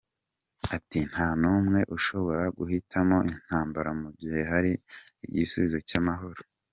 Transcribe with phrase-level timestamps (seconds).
[0.75, 4.71] Ati “Nta n’umwe ushobora guhitamo intambara mu gihe hari
[5.25, 6.41] igisubizo cy’amahoro.